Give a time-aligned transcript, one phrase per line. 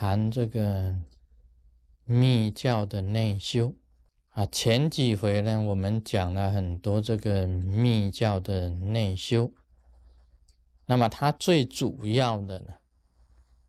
[0.00, 0.96] 谈这个
[2.06, 3.74] 密教的内修
[4.30, 4.46] 啊。
[4.46, 9.52] 前几回呢，我们讲了很多这个密教的内修。
[10.86, 12.72] 那么它最主要的呢，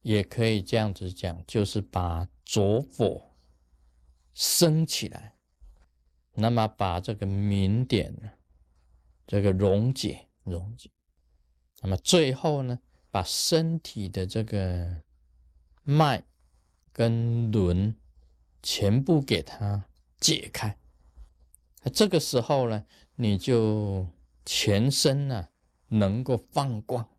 [0.04, 3.34] 也可以这样子讲，就是把着火
[4.34, 5.36] 升起来，
[6.36, 8.32] 那么把这个明点呢，
[9.28, 10.90] 这个溶解溶解，
[11.82, 12.80] 那么最后呢，
[13.10, 15.04] 把身体的这个。
[15.84, 16.24] 脉
[16.94, 17.96] 跟轮
[18.62, 19.86] 全部给它
[20.20, 20.78] 解开，
[21.92, 22.86] 这个时候呢，
[23.16, 24.08] 你就
[24.46, 25.48] 全身呢
[25.88, 27.10] 能够放光，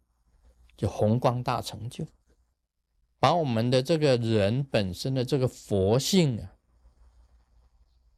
[0.76, 2.06] 就红光大成就，
[3.18, 6.54] 把我们的这个人本身的这个佛性啊，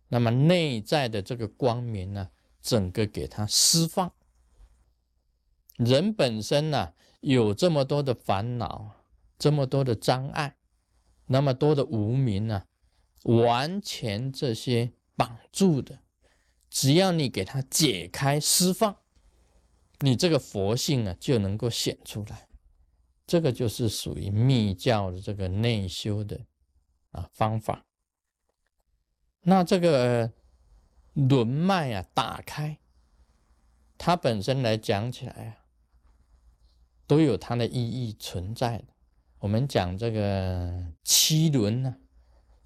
[0.08, 4.12] 那么内在的这个光明呢，整个给它释放。
[5.76, 9.03] 人本身呢有这么多的烦恼。
[9.38, 10.56] 这么多的障碍，
[11.26, 12.66] 那么多的无名啊，
[13.24, 16.00] 完全这些绑住的，
[16.70, 18.96] 只要你给它解开释放，
[20.00, 22.48] 你这个佛性啊就能够显出来。
[23.26, 26.44] 这个就是属于密教的这个内修的
[27.10, 27.86] 啊方法。
[29.42, 30.32] 那这个
[31.14, 32.78] 轮脉啊打开，
[33.96, 35.64] 它本身来讲起来啊，
[37.06, 38.93] 都有它的意义存在的。
[39.44, 41.94] 我们讲这个七轮呢，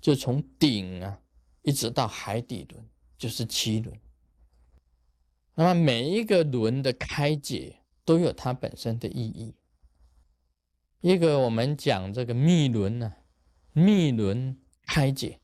[0.00, 1.20] 就从顶啊
[1.62, 4.00] 一直到海底轮，就是七轮。
[5.56, 9.56] 那么每一个轮的开解都有它本身的意义。
[11.00, 13.12] 一个我们讲这个密轮呢，
[13.72, 15.40] 密轮开解，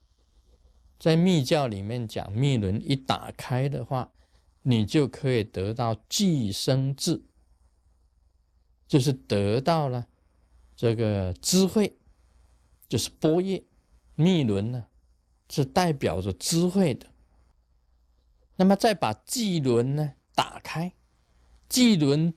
[1.01, 4.13] 在密教里面讲，密轮一打开的话，
[4.63, 7.25] 你就可以得到寄生智，
[8.87, 10.07] 就是得到了。
[10.77, 11.97] 这个智慧
[12.89, 13.64] 就是波叶
[14.14, 14.86] 密轮呢，
[15.48, 17.07] 是代表着智慧的。
[18.57, 20.92] 那么再把际轮呢打开，
[21.68, 22.34] 际轮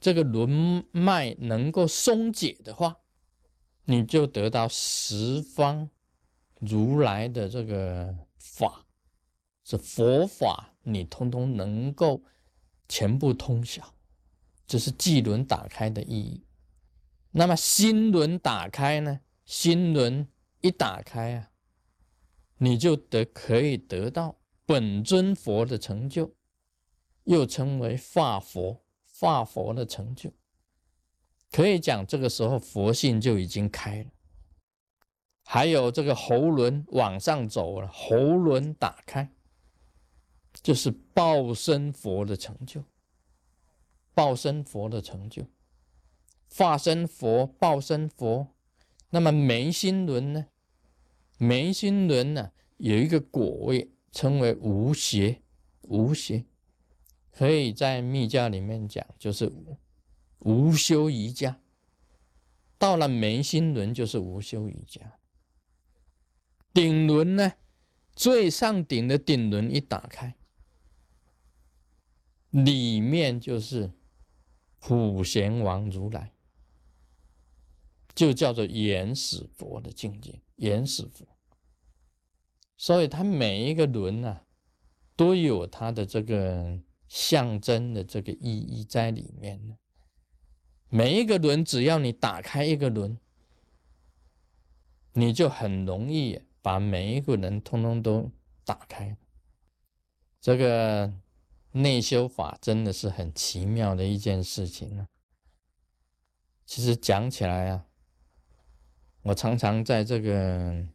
[0.00, 2.98] 这个轮脉能够松解的话，
[3.84, 5.90] 你就得到十方
[6.58, 8.86] 如来的这个法，
[9.64, 12.22] 是佛法，你通通能够
[12.88, 13.94] 全部通晓。
[14.66, 16.44] 这是际轮打开的意义。
[17.32, 19.20] 那么心轮打开呢？
[19.44, 20.26] 心轮
[20.60, 21.50] 一打开啊，
[22.58, 24.36] 你就得可以得到
[24.66, 26.34] 本尊佛的成就，
[27.24, 30.32] 又称为化佛，化佛的成就。
[31.52, 34.10] 可以讲这个时候佛性就已经开了。
[35.44, 39.32] 还有这个喉轮往上走了，喉轮打开，
[40.62, 42.84] 就是报身佛的成就，
[44.14, 45.44] 报身佛的成就。
[46.54, 48.48] 化身佛、报身佛，
[49.10, 50.46] 那么眉心轮呢？
[51.38, 55.40] 眉心轮呢，有一个果位，称为无邪。
[55.82, 56.44] 无邪
[57.32, 59.50] 可以在密教里面讲，就是
[60.40, 61.58] 无修瑜伽。
[62.78, 65.18] 到了眉心轮，就是无修瑜伽。
[66.72, 67.54] 顶轮呢，
[68.14, 70.34] 最上顶的顶轮一打开，
[72.50, 73.92] 里面就是
[74.78, 76.32] 普贤王如来。
[78.14, 81.26] 就叫做原始佛的境界，原始佛。
[82.76, 84.44] 所以它每一个轮啊，
[85.14, 89.76] 都有它的这个象征的这个意义在里面呢。
[90.88, 93.18] 每一个轮，只要你打开一个轮，
[95.12, 98.30] 你就很容易把每一个人通通都
[98.64, 99.16] 打开。
[100.40, 101.12] 这个
[101.72, 105.06] 内修法真的是很奇妙的一件事情啊。
[106.64, 107.86] 其实讲起来啊。
[109.22, 110.86] 我常常在这个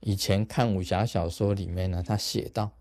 [0.00, 2.78] 以前看武侠小说里面呢，他写到，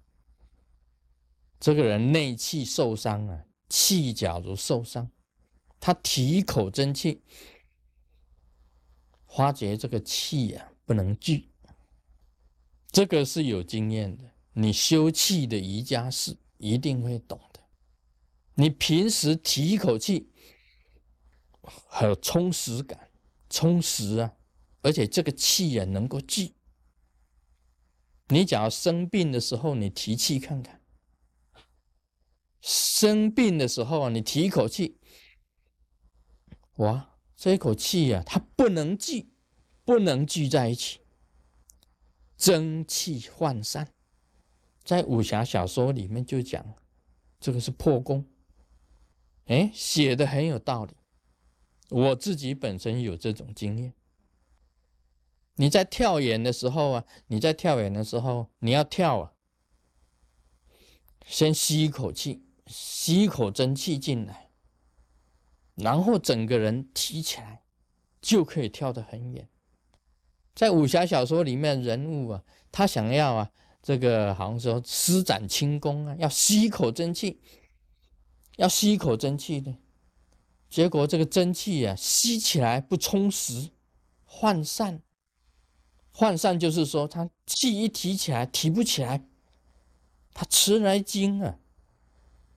[1.59, 5.09] 这个人内气受伤啊，气假如受伤，
[5.79, 7.21] 他提一口真气，
[9.27, 11.49] 发觉这个气呀不能聚，
[12.91, 17.59] 这个是有经验的，你修气的瑜伽士一定会懂的。
[18.55, 20.29] 你平时提一口气，
[22.03, 23.10] 有充实感。
[23.51, 24.33] 充实啊，
[24.81, 26.55] 而且这个气啊能够聚。
[28.29, 30.81] 你假如生病的时候，你提气看看。
[32.61, 34.97] 生病的时候啊，你提一口气，
[36.77, 39.33] 哇，这一口气呀，它不能聚，
[39.83, 41.01] 不能聚在一起，
[42.37, 43.91] 蒸汽涣散。
[44.83, 46.75] 在武侠小说里面就讲，
[47.39, 48.25] 这个是破功。
[49.45, 50.93] 哎，写的很有道理。
[51.91, 53.93] 我自己本身有这种经验，
[55.55, 59.33] 你在跳远的时候啊，你在跳远的时候，你要跳啊，
[61.25, 64.49] 先吸一口气，吸一口真气进来，
[65.75, 67.63] 然后整个人提起来，
[68.21, 69.49] 就可以跳得很远。
[70.55, 73.51] 在武侠小说里面，人物啊，他想要啊，
[73.83, 77.41] 这个好像说施展轻功啊，要吸一口真气，
[78.55, 79.75] 要吸一口真气的，
[80.71, 83.69] 结果这个真气啊，吸起来不充实，
[84.25, 85.01] 涣散。
[86.15, 89.21] 涣散就是说，他气一提起来提不起来，
[90.33, 91.59] 他迟来精啊，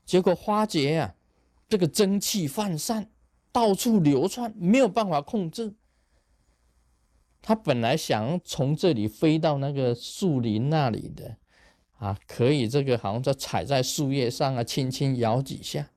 [0.07, 1.17] 结果花结啊，
[1.69, 3.11] 这个真气涣散，
[3.51, 5.75] 到处流窜，没有办法控制。
[7.43, 11.37] 他本来想从这里飞到那个树林那里的，
[11.99, 15.91] 啊，可以这个好像在踩在树叶上啊，轻轻摇几下，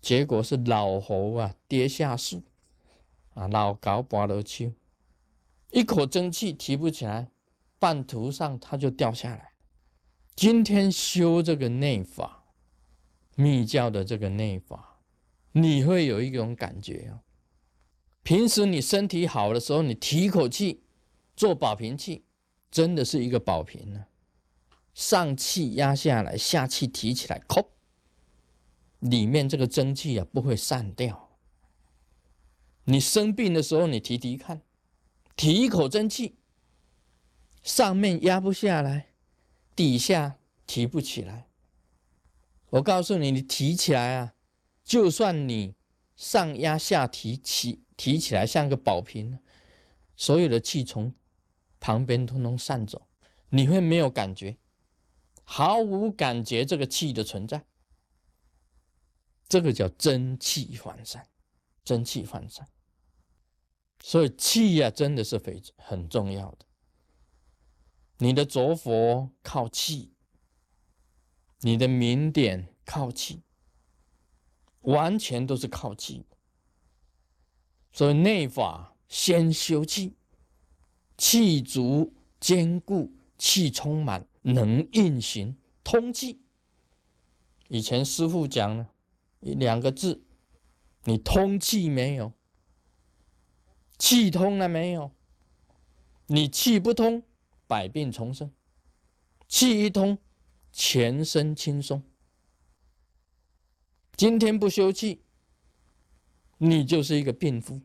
[0.00, 2.42] 结果是老猴啊跌下树，
[3.34, 4.74] 啊，老高拔了去。
[5.70, 7.30] 一口真气提不起来，
[7.78, 9.52] 半途上他就掉下来。
[10.34, 12.44] 今天修这个内法，
[13.36, 15.00] 密教的这个内法，
[15.52, 17.20] 你会有一种感觉哦。
[18.22, 20.82] 平时你身体好的时候，你提一口气
[21.36, 22.24] 做保平气，
[22.70, 24.06] 真的是一个保平呢。
[24.92, 27.70] 上气压下来，下气提起来，扣，
[29.00, 31.28] 里面这个蒸汽啊不会散掉。
[32.84, 34.62] 你生病的时候，你提提看。
[35.36, 36.36] 提一口蒸汽，
[37.62, 39.14] 上面压不下来，
[39.74, 40.36] 底下
[40.66, 41.46] 提不起来。
[42.68, 44.34] 我告诉你，你提起来啊，
[44.84, 45.74] 就算你
[46.14, 49.38] 上压下提起提起来像个宝瓶，
[50.14, 51.14] 所有的气从
[51.78, 53.06] 旁边通通散走，
[53.48, 54.58] 你会没有感觉，
[55.42, 57.64] 毫无感觉这个气的存在。
[59.50, 61.26] 这个叫真气涣散，
[61.84, 62.66] 真气涣散。
[64.00, 66.64] 所以气呀，真的是非很重要的。
[68.18, 70.12] 你的着佛靠气，
[71.62, 73.42] 你的明点靠气，
[74.82, 76.24] 完全都是靠气。
[77.90, 80.16] 所以内法先修气，
[81.18, 86.40] 气足坚固，气充满，能运行通气。
[87.66, 88.88] 以前师傅讲呢
[89.40, 90.22] 两个字：
[91.04, 92.32] 你通气没有？
[93.98, 95.12] 气通了没有？
[96.26, 97.22] 你气不通，
[97.66, 98.48] 百病丛生；
[99.48, 100.18] 气一通，
[100.70, 102.02] 全身轻松。
[104.16, 105.22] 今天不休气，
[106.58, 107.80] 你就是一个病夫。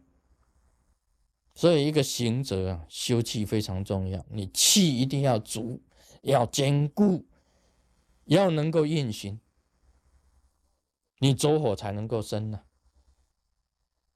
[1.54, 4.26] 所以，一个行者啊，休气非常重要。
[4.30, 5.82] 你气一定要足，
[6.22, 7.26] 要坚固，
[8.26, 9.40] 要能够运行，
[11.20, 12.62] 你走火才能够生呢。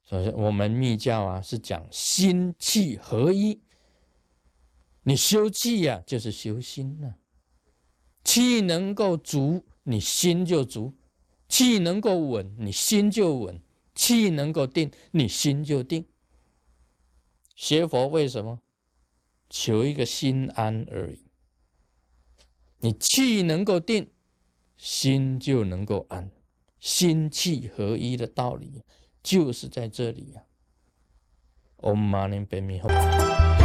[0.02, 3.60] 所以，我们密教啊是讲心气合一。
[5.04, 7.14] 你修气呀，就是修心呐。
[8.24, 10.92] 气能够足，你心就足；
[11.48, 13.56] 气能够稳，你心就稳；
[13.94, 16.06] 气能够定，你心就定。
[17.54, 18.60] 学佛为什么？
[19.48, 21.24] 求一个心安而已。
[22.78, 24.10] 你气能够定，
[24.76, 26.30] 心就能够安，
[26.80, 28.82] 心气合一的道理。
[29.22, 30.42] 就是在这里呀
[31.76, 33.59] ，Om Mani Padme Hum。